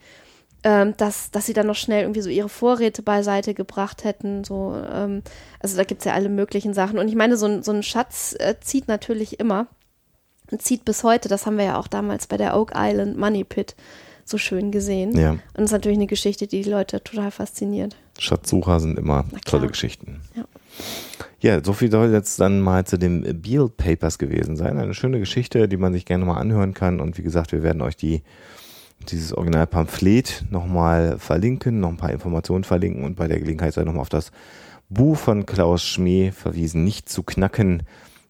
[0.63, 4.45] ähm, dass, dass sie dann noch schnell irgendwie so ihre Vorräte beiseite gebracht hätten.
[4.45, 5.23] So, ähm,
[5.59, 6.97] also da gibt's ja alle möglichen Sachen.
[6.97, 9.67] Und ich meine, so ein, so ein Schatz äh, zieht natürlich immer
[10.53, 11.29] und zieht bis heute.
[11.29, 13.75] Das haben wir ja auch damals bei der Oak Island Money Pit
[14.29, 15.17] so schön gesehen.
[15.17, 17.97] ja, Und das ist natürlich eine Geschichte, die die Leute total fasziniert.
[18.19, 20.21] Schatzsucher sind immer tolle Geschichten.
[20.35, 20.45] Ja.
[21.41, 24.79] Ja, so viel soll jetzt dann mal zu dem Beale Papers gewesen sein.
[24.79, 26.99] Eine schöne Geschichte, die man sich gerne mal anhören kann.
[26.99, 28.23] Und wie gesagt, wir werden euch die,
[29.11, 34.03] dieses Originalpamphlet nochmal verlinken, noch ein paar Informationen verlinken und bei der Gelegenheit sei nochmal
[34.03, 34.33] auf das
[34.89, 37.83] Buch von Klaus Schmee verwiesen, nicht zu knacken.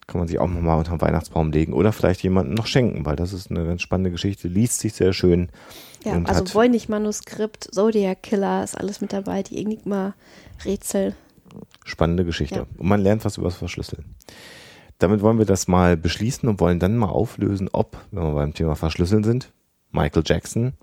[0.07, 3.17] Kann man sich auch nochmal unter den Weihnachtsbaum legen oder vielleicht jemandem noch schenken, weil
[3.17, 5.49] das ist eine ganz spannende Geschichte, liest sich sehr schön.
[6.05, 11.13] Ja, und also Voynich-Manuskript, Zodiac Killer ist alles mit dabei, die Enigma-Rätsel.
[11.83, 12.55] Spannende Geschichte.
[12.55, 12.65] Ja.
[12.77, 14.15] Und man lernt was über das Verschlüsseln.
[14.99, 18.53] Damit wollen wir das mal beschließen und wollen dann mal auflösen, ob, wenn wir beim
[18.53, 19.51] Thema Verschlüsseln sind,
[19.91, 20.73] Michael Jackson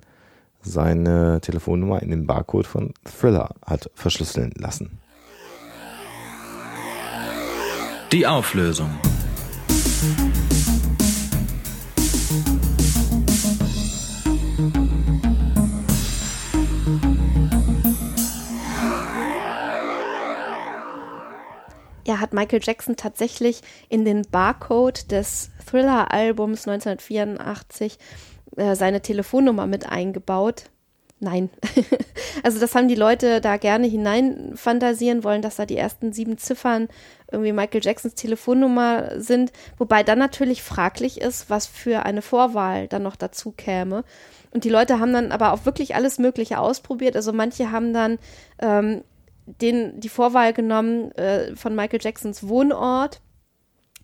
[0.65, 4.99] seine Telefonnummer in den Barcode von Thriller hat verschlüsseln lassen.
[8.13, 8.91] Die Auflösung.
[22.07, 27.99] Ja, hat Michael Jackson tatsächlich in den Barcode des Thriller-Albums 1984
[28.57, 30.65] äh, seine Telefonnummer mit eingebaut?
[31.25, 31.49] Nein.
[32.43, 36.89] also das haben die Leute da gerne hineinfantasieren wollen, dass da die ersten sieben Ziffern
[37.33, 43.03] irgendwie Michael Jacksons Telefonnummer sind, wobei dann natürlich fraglich ist, was für eine Vorwahl dann
[43.03, 44.05] noch dazu käme.
[44.51, 47.17] Und die Leute haben dann aber auch wirklich alles Mögliche ausprobiert.
[47.17, 48.19] Also manche haben dann
[48.61, 49.03] ähm,
[49.47, 53.23] den, die Vorwahl genommen äh, von Michael Jacksons Wohnort.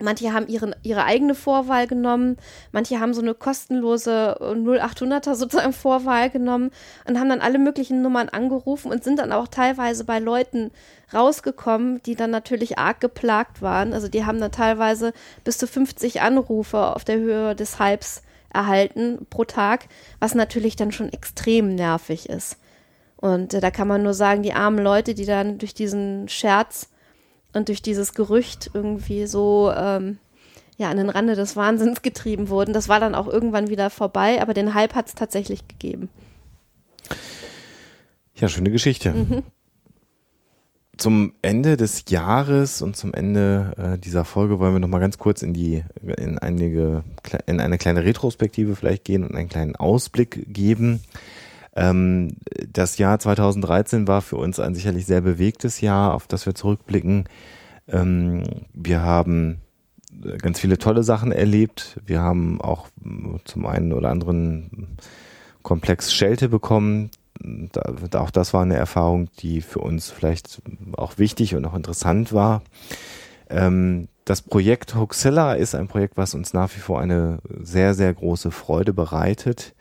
[0.02, 2.36] Manche haben ihren, ihre eigene Vorwahl genommen,
[2.72, 6.70] manche haben so eine kostenlose äh, 0800er sozusagen Vorwahl genommen
[7.06, 10.70] und haben dann alle möglichen Nummern angerufen und sind dann auch teilweise bei Leuten
[11.12, 13.92] rausgekommen, die dann natürlich arg geplagt waren.
[13.92, 15.12] Also die haben dann teilweise
[15.44, 19.86] bis zu 50 Anrufe auf der Höhe des Hypes erhalten pro Tag,
[20.18, 22.56] was natürlich dann schon extrem nervig ist.
[23.16, 26.88] Und äh, da kann man nur sagen, die armen Leute, die dann durch diesen Scherz
[27.52, 30.18] und durch dieses Gerücht irgendwie so ähm,
[30.76, 32.72] ja an den Rande des Wahnsinns getrieben wurden.
[32.72, 36.08] Das war dann auch irgendwann wieder vorbei, aber den Hype hat es tatsächlich gegeben.
[38.34, 39.12] Ja, schöne Geschichte.
[39.12, 39.42] Mhm.
[40.96, 45.16] Zum Ende des Jahres und zum Ende äh, dieser Folge wollen wir noch mal ganz
[45.16, 45.82] kurz in die
[46.18, 47.04] in einige
[47.46, 51.00] in eine kleine Retrospektive vielleicht gehen und einen kleinen Ausblick geben.
[51.76, 52.36] Ähm,
[52.72, 57.24] das Jahr 2013 war für uns ein sicherlich sehr bewegtes Jahr, auf das wir zurückblicken.
[57.88, 59.60] Ähm, wir haben
[60.24, 62.00] äh, ganz viele tolle Sachen erlebt.
[62.04, 64.96] Wir haben auch äh, zum einen oder anderen
[65.62, 67.10] Komplex Schelte bekommen.
[67.42, 70.60] Da, auch das war eine Erfahrung, die für uns vielleicht
[70.96, 72.62] auch wichtig und auch interessant war.
[73.48, 78.12] Ähm, das Projekt Hoaxilla ist ein Projekt, was uns nach wie vor eine sehr, sehr
[78.12, 79.74] große Freude bereitet.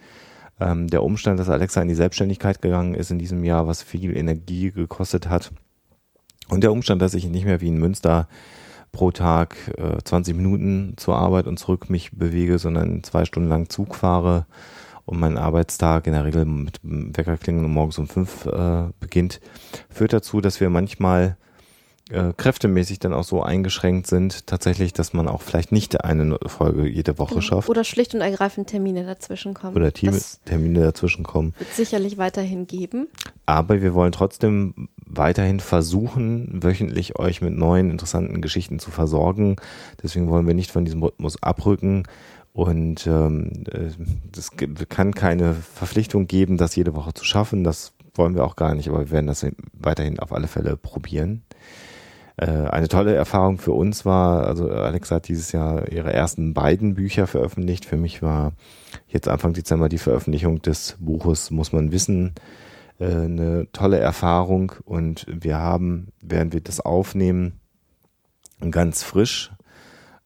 [0.60, 4.15] Ähm, der Umstand, dass Alexa in die Selbstständigkeit gegangen ist in diesem Jahr, was viel
[4.15, 5.52] Energie gekostet hat.
[6.50, 8.28] Und der Umstand, dass ich nicht mehr wie in Münster
[8.91, 13.69] pro Tag äh, 20 Minuten zur Arbeit und zurück mich bewege, sondern zwei Stunden lang
[13.69, 14.45] Zug fahre
[15.06, 19.39] und mein Arbeitstag in der Regel mit Weckerklingeln morgens um fünf äh, beginnt,
[19.89, 21.38] führt dazu, dass wir manchmal
[22.10, 26.88] äh, kräftemäßig dann auch so eingeschränkt sind, tatsächlich, dass man auch vielleicht nicht eine Folge
[26.88, 27.41] jede Woche Genau.
[27.41, 27.69] schafft.
[27.69, 29.76] Oder schlicht und ergreifend Termine dazwischen kommen.
[29.76, 31.54] Oder Team Das Termine dazwischen kommen.
[31.60, 33.08] wird sicherlich weiterhin geben.
[33.45, 39.56] Aber wir wollen trotzdem weiterhin versuchen, wöchentlich euch mit neuen, interessanten Geschichten zu versorgen.
[40.02, 42.04] Deswegen wollen wir nicht von diesem Rhythmus abrücken.
[42.54, 43.63] Und ähm,
[44.36, 44.52] es
[44.89, 47.63] kann keine Verpflichtung geben, das jede Woche zu schaffen.
[47.63, 51.43] Das wollen wir auch gar nicht, aber wir werden das weiterhin auf alle Fälle probieren.
[52.39, 56.93] Äh, eine tolle Erfahrung für uns war, also Alex hat dieses Jahr ihre ersten beiden
[56.93, 57.84] Bücher veröffentlicht.
[57.84, 58.54] Für mich war
[59.10, 62.34] jetzt Anfang Dezember die Veröffentlichung des Buches Muss man wissen,
[62.97, 67.60] äh, eine tolle Erfahrung und wir haben, während wir das aufnehmen,
[68.71, 69.52] ganz frisch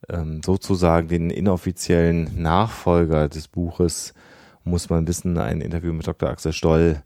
[0.08, 4.14] ähm, sozusagen den inoffiziellen Nachfolger des Buches,
[4.62, 6.28] muss man wissen, ein Interview mit Dr.
[6.28, 7.02] Axel Stoll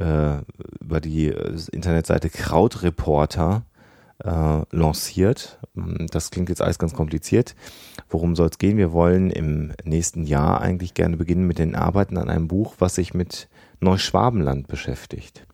[0.00, 0.38] äh,
[0.80, 1.28] über die
[1.70, 3.62] Internetseite Krautreporter
[4.22, 5.58] äh, lanciert.
[6.10, 7.54] Das klingt jetzt alles ganz kompliziert.
[8.08, 8.76] Worum soll es gehen?
[8.76, 12.94] Wir wollen im nächsten Jahr eigentlich gerne beginnen mit den Arbeiten an einem Buch, was
[12.94, 13.48] sich mit
[13.80, 15.46] Neuschwabenland beschäftigt.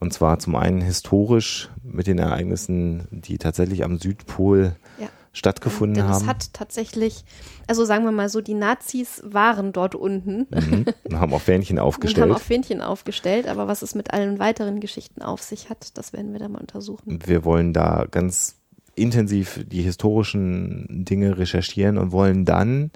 [0.00, 5.08] Und zwar zum einen historisch mit den Ereignissen, die tatsächlich am Südpol Ja.
[5.38, 6.22] Stattgefunden haben.
[6.22, 7.24] es hat tatsächlich,
[7.66, 10.86] also sagen wir mal so, die Nazis waren dort unten mhm.
[11.04, 12.28] Und haben auch Fähnchen und aufgestellt.
[12.28, 16.12] haben auch Fähnchen aufgestellt, aber was es mit allen weiteren Geschichten auf sich hat, das
[16.12, 17.20] werden wir dann mal untersuchen.
[17.24, 18.56] Wir wollen da ganz
[18.94, 22.90] intensiv die historischen Dinge recherchieren und wollen dann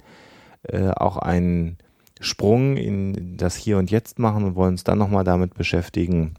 [0.64, 1.78] äh, auch einen
[2.20, 6.34] Sprung in das Hier und Jetzt machen und wollen uns dann nochmal damit beschäftigen,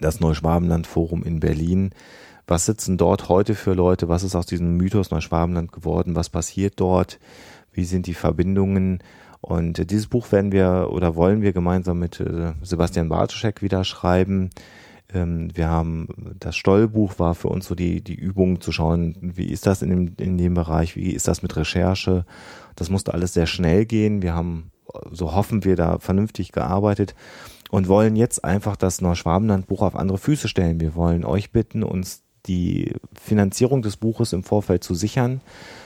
[0.00, 1.90] das Neuschwabenland Forum in Berlin.
[2.46, 4.08] Was sitzen dort heute für Leute?
[4.08, 6.16] Was ist aus diesem Mythos Neuschwabenland geworden?
[6.16, 7.18] Was passiert dort?
[7.72, 9.02] Wie sind die Verbindungen?
[9.40, 13.84] Und äh, dieses Buch werden wir oder wollen wir gemeinsam mit äh, Sebastian Bartoschek wieder
[13.84, 14.50] schreiben.
[15.12, 19.46] Ähm, wir haben das Stollbuch war für uns so die, die Übung zu schauen, wie
[19.46, 22.26] ist das in dem, in dem Bereich, wie ist das mit Recherche.
[22.76, 24.22] Das musste alles sehr schnell gehen.
[24.22, 24.72] Wir haben,
[25.10, 27.14] so hoffen wir, da vernünftig gearbeitet
[27.70, 30.80] und wollen jetzt einfach das Neuschwabenland-Buch auf andere Füße stellen.
[30.80, 35.40] Wir wollen euch bitten, uns die Finanzierung des Buches im Vorfeld zu sichern,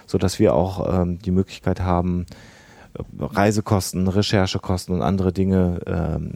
[0.06, 2.26] so dass wir auch ähm, die Möglichkeit haben,
[3.18, 6.32] Reisekosten, Recherchekosten und andere Dinge ähm,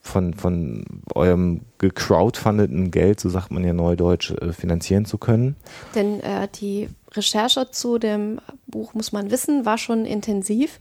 [0.00, 0.84] von, von
[1.14, 5.56] eurem gecrowdfundeten Geld, so sagt man ja neudeutsch, äh, finanzieren zu können.
[5.94, 10.80] Denn äh, die Recherche zu dem Buch, muss man wissen, war schon intensiv.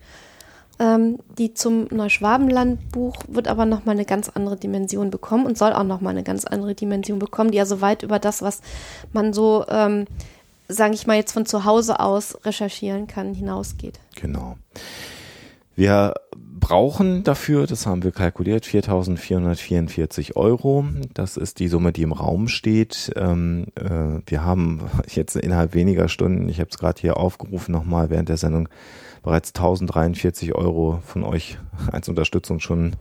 [0.79, 5.83] Ähm, die zum Neuschwabenland-Buch wird aber nochmal eine ganz andere Dimension bekommen und soll auch
[5.83, 8.61] nochmal eine ganz andere Dimension bekommen, die ja so weit über das, was
[9.13, 10.07] man so, ähm,
[10.67, 13.99] sage ich mal, jetzt von zu Hause aus recherchieren kann, hinausgeht.
[14.15, 14.57] Genau.
[15.81, 20.85] Wir brauchen dafür, das haben wir kalkuliert, 4.444 Euro.
[21.15, 23.11] Das ist die Summe, die im Raum steht.
[23.15, 28.11] Ähm, äh, wir haben jetzt innerhalb weniger Stunden, ich habe es gerade hier aufgerufen nochmal
[28.11, 28.69] während der Sendung,
[29.23, 31.57] bereits 1.043 Euro von euch
[31.91, 32.95] als Unterstützung schon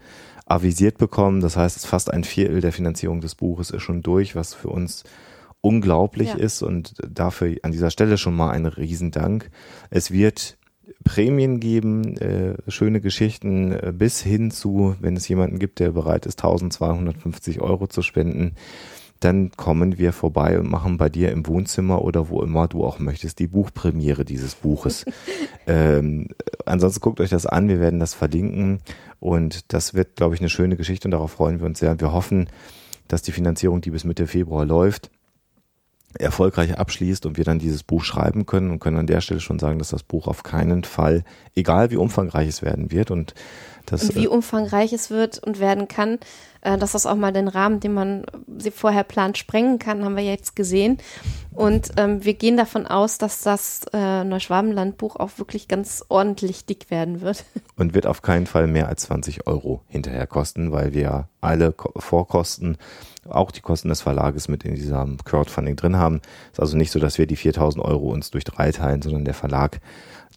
[0.47, 1.43] avisiert bekommen.
[1.43, 5.05] Das heißt, fast ein Viertel der Finanzierung des Buches ist schon durch, was für uns
[5.61, 6.37] unglaublich Ja.
[6.37, 9.51] ist und dafür an dieser Stelle schon mal ein Riesendank.
[9.91, 10.57] Es wird
[11.05, 16.27] Prämien geben, äh, schöne Geschichten äh, bis hin zu, wenn es jemanden gibt, der bereit
[16.27, 18.55] ist, 1250 Euro zu spenden,
[19.21, 22.99] dann kommen wir vorbei und machen bei dir im Wohnzimmer oder wo immer du auch
[22.99, 25.05] möchtest die Buchpremiere dieses Buches.
[25.67, 26.29] ähm,
[26.65, 28.81] ansonsten guckt euch das an, wir werden das verlinken
[29.21, 32.01] und das wird, glaube ich, eine schöne Geschichte und darauf freuen wir uns sehr.
[32.01, 32.49] Wir hoffen,
[33.09, 35.11] dass die Finanzierung, die bis Mitte Februar läuft,
[36.19, 39.59] erfolgreich abschließt und wir dann dieses Buch schreiben können und können an der Stelle schon
[39.59, 43.35] sagen, dass das Buch auf keinen Fall, egal wie umfangreich es werden wird und
[43.87, 46.19] das Und wie äh, umfangreich es wird und werden kann,
[46.63, 48.25] dass das auch mal den Rahmen, den man
[48.59, 50.99] sie vorher plant, sprengen kann, haben wir jetzt gesehen.
[51.53, 56.91] Und ähm, wir gehen davon aus, dass das äh, Neuschwabenland-Buch auch wirklich ganz ordentlich dick
[56.91, 57.45] werden wird.
[57.77, 61.93] und wird auf keinen Fall mehr als 20 Euro hinterher kosten, weil wir alle Ko-
[61.99, 62.77] Vorkosten,
[63.29, 66.21] auch die Kosten des Verlages mit in diesem Crowdfunding drin haben.
[66.53, 69.35] ist also nicht so, dass wir die 4000 Euro uns durch drei teilen, sondern der
[69.35, 69.81] Verlag,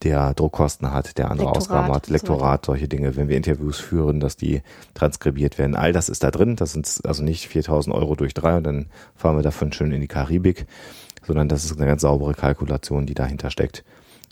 [0.02, 4.20] der Druckkosten hat, der andere Lektorat Ausgaben hat, Lektorat, solche Dinge, wenn wir Interviews führen,
[4.20, 4.62] dass die
[4.94, 5.76] transkribiert werden.
[5.76, 6.56] All das ist da drin.
[6.56, 10.02] Das sind also nicht 4000 Euro durch drei und dann fahren wir davon schön in
[10.02, 10.66] die Karibik,
[11.26, 13.84] sondern das ist eine ganz saubere Kalkulation, die dahinter steckt.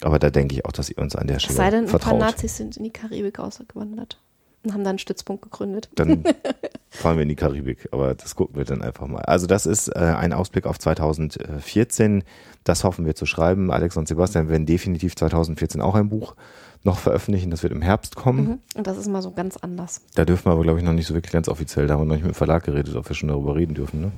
[0.04, 1.86] Aber da denke ich auch, dass ihr uns an der Es Stelle sei denn, ein
[1.86, 2.20] paar vertraut.
[2.20, 4.20] Nazis sind in die Karibik ausgewandert
[4.64, 5.90] und haben dann einen Stützpunkt gegründet.
[5.96, 6.24] dann
[6.90, 7.90] fahren wir in die Karibik.
[7.92, 9.22] Aber das gucken wir dann einfach mal.
[9.22, 12.24] Also das ist äh, ein Ausblick auf 2014.
[12.64, 13.72] Das hoffen wir zu schreiben.
[13.72, 16.36] Alex und Sebastian werden definitiv 2014 auch ein Buch
[16.84, 17.50] noch veröffentlichen.
[17.50, 18.46] Das wird im Herbst kommen.
[18.46, 18.60] Mhm.
[18.76, 20.02] Und das ist mal so ganz anders.
[20.16, 21.88] Da dürfen wir aber, glaube ich, noch nicht so wirklich ganz offiziell.
[21.88, 24.02] Da haben wir noch nicht mit dem Verlag geredet, ob wir schon darüber reden dürfen.
[24.02, 24.12] Ne?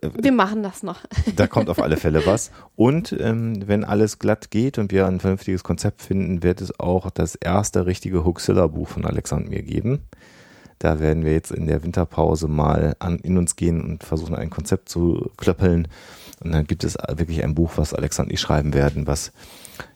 [0.00, 1.00] Wir machen das noch.
[1.36, 2.50] Da kommt auf alle Fälle was.
[2.74, 7.10] Und ähm, wenn alles glatt geht und wir ein vernünftiges Konzept finden, wird es auch
[7.10, 10.00] das erste richtige Huxilla-Buch von Alexander mir geben.
[10.78, 14.50] Da werden wir jetzt in der Winterpause mal an, in uns gehen und versuchen, ein
[14.50, 15.88] Konzept zu klöppeln.
[16.42, 19.32] Und dann gibt es wirklich ein Buch, was Alexander und ich schreiben werden, was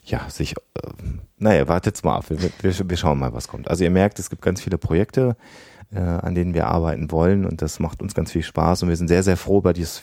[0.04, 0.88] ja sich, äh,
[1.38, 2.26] naja, wartet's mal ab.
[2.28, 3.68] Wir, wir, wir schauen mal, was kommt.
[3.68, 7.60] Also ihr merkt, es gibt ganz viele Projekte äh, an denen wir arbeiten wollen und
[7.60, 10.02] das macht uns ganz viel Spaß und wir sind sehr, sehr froh über dieses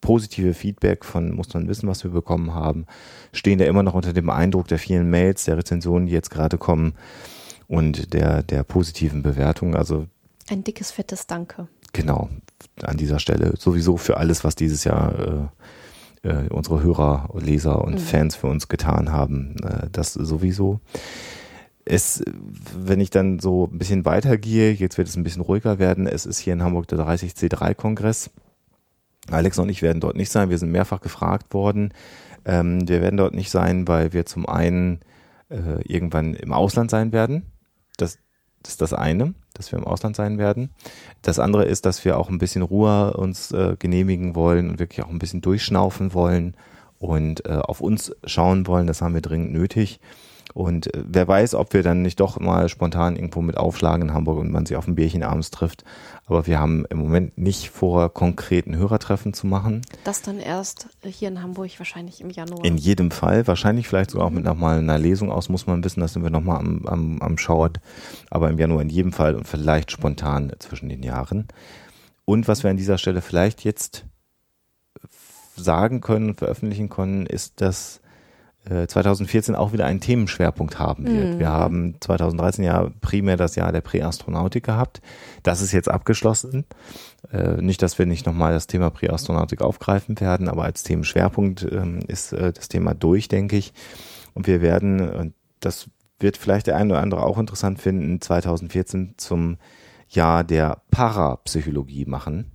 [0.00, 2.86] positive Feedback von muss man wissen, was wir bekommen haben,
[3.32, 6.58] stehen da immer noch unter dem Eindruck der vielen Mails, der Rezensionen, die jetzt gerade
[6.58, 6.94] kommen
[7.68, 9.74] und der, der positiven Bewertung.
[9.74, 10.06] Also
[10.48, 11.68] ein dickes, fettes Danke.
[11.92, 12.28] Genau,
[12.82, 15.50] an dieser Stelle sowieso für alles, was dieses Jahr
[16.22, 17.98] äh, äh, unsere Hörer, Leser und mhm.
[17.98, 19.56] Fans für uns getan haben.
[19.62, 20.80] Äh, das sowieso
[21.86, 22.22] es,
[22.76, 26.26] wenn ich dann so ein bisschen weitergehe, jetzt wird es ein bisschen ruhiger werden, es
[26.26, 28.30] ist hier in Hamburg der 30C3-Kongress.
[29.30, 31.94] Alex und ich werden dort nicht sein, wir sind mehrfach gefragt worden.
[32.44, 35.00] Ähm, wir werden dort nicht sein, weil wir zum einen
[35.48, 37.46] äh, irgendwann im Ausland sein werden.
[37.96, 38.18] Das,
[38.62, 40.70] das ist das eine, dass wir im Ausland sein werden.
[41.22, 45.04] Das andere ist, dass wir auch ein bisschen Ruhe uns äh, genehmigen wollen und wirklich
[45.04, 46.56] auch ein bisschen durchschnaufen wollen
[46.98, 48.86] und äh, auf uns schauen wollen.
[48.86, 50.00] Das haben wir dringend nötig.
[50.56, 54.14] Und äh, wer weiß, ob wir dann nicht doch mal spontan irgendwo mit aufschlagen in
[54.14, 55.84] Hamburg und man sich auf ein Bierchen abends trifft.
[56.24, 59.82] Aber wir haben im Moment nicht vor, konkreten Hörertreffen zu machen.
[60.04, 62.64] Das dann erst hier in Hamburg wahrscheinlich im Januar.
[62.64, 63.46] In jedem Fall.
[63.46, 66.00] Wahrscheinlich vielleicht sogar auch mit nochmal einer Lesung aus, muss man wissen.
[66.00, 67.78] Da sind wir nochmal am, am, am Schauert.
[68.30, 71.48] Aber im Januar in jedem Fall und vielleicht spontan zwischen den Jahren.
[72.24, 74.06] Und was wir an dieser Stelle vielleicht jetzt
[75.54, 78.00] sagen können, veröffentlichen können, ist, dass
[78.68, 81.34] 2014 äh, auch wieder einen Themenschwerpunkt haben wird.
[81.34, 81.38] Mhm.
[81.38, 85.00] Wir haben 2013 ja primär das Jahr der Präastronautik gehabt.
[85.42, 86.64] Das ist jetzt abgeschlossen.
[87.30, 92.00] Äh, nicht, dass wir nicht nochmal das Thema Präastronautik aufgreifen werden, aber als Themenschwerpunkt ähm,
[92.08, 93.72] ist äh, das Thema durch, denke ich.
[94.34, 99.14] Und wir werden, und das wird vielleicht der eine oder andere auch interessant finden, 2014
[99.16, 99.58] zum
[100.08, 102.52] Jahr der Parapsychologie machen.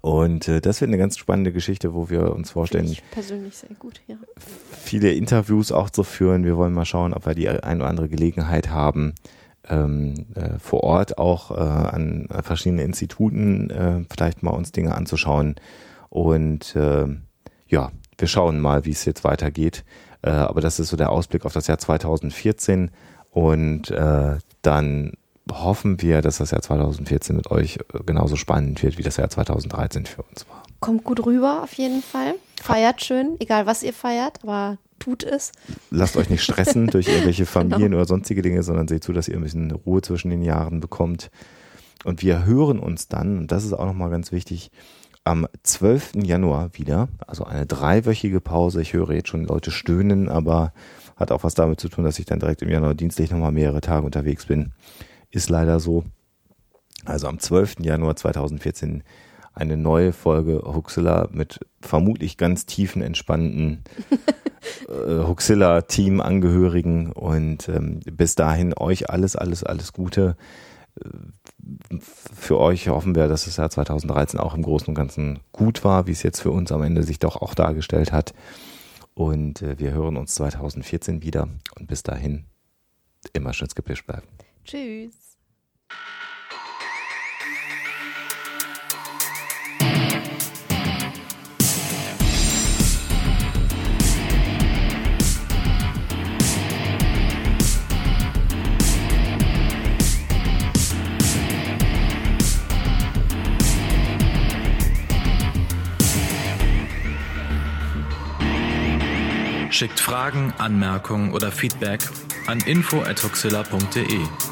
[0.00, 3.74] Und äh, das wird eine ganz spannende Geschichte, wo wir uns vorstellen, ich persönlich sehr
[3.78, 4.16] gut, ja.
[4.70, 6.44] viele Interviews auch zu führen.
[6.44, 9.14] Wir wollen mal schauen, ob wir die ein oder andere Gelegenheit haben,
[9.68, 15.56] ähm, äh, vor Ort auch äh, an verschiedenen Instituten äh, vielleicht mal uns Dinge anzuschauen.
[16.08, 17.06] Und äh,
[17.68, 19.84] ja, wir schauen mal, wie es jetzt weitergeht.
[20.22, 22.90] Äh, aber das ist so der Ausblick auf das Jahr 2014.
[23.30, 25.12] Und äh, dann
[25.50, 29.28] hoffen wir, dass das Jahr 2014 mit euch äh, genauso spannend wird, wie das Jahr
[29.28, 30.62] 2013 für uns war.
[30.80, 32.34] Kommt gut rüber auf jeden Fall.
[32.60, 35.52] Feiert schön, egal was ihr feiert, aber tut es.
[35.90, 37.52] Lasst euch nicht stressen durch irgendwelche genau.
[37.52, 37.96] Familien genau.
[37.98, 41.30] oder sonstige Dinge, sondern seht zu, dass ihr ein bisschen Ruhe zwischen den Jahren bekommt.
[42.04, 44.70] Und wir hören uns dann, und das ist auch nochmal ganz wichtig,
[45.24, 46.14] am 12.
[46.24, 48.82] Januar wieder, also eine dreiwöchige Pause.
[48.82, 50.72] Ich höre jetzt schon Leute stöhnen, aber
[51.16, 53.80] hat auch was damit zu tun, dass ich dann direkt im Januar dienstlich nochmal mehrere
[53.80, 54.72] Tage unterwegs bin.
[55.32, 56.04] Ist leider so.
[57.04, 57.80] Also am 12.
[57.80, 59.02] Januar 2014
[59.54, 63.82] eine neue Folge Huxilla mit vermutlich ganz tiefen, entspannten
[64.88, 70.36] äh, Huxilla-Team-Angehörigen und ähm, bis dahin euch alles, alles, alles Gute.
[71.02, 71.08] Äh,
[72.00, 76.06] für euch hoffen wir, dass das Jahr 2013 auch im Großen und Ganzen gut war,
[76.06, 78.34] wie es jetzt für uns am Ende sich doch auch dargestellt hat.
[79.14, 82.44] Und äh, wir hören uns 2014 wieder und bis dahin
[83.32, 84.26] immer schön skeptisch bleiben.
[84.64, 85.22] Tschüss.
[109.70, 112.02] Schickt Fragen, Anmerkungen oder Feedback
[112.46, 114.51] an info@huxilla.de.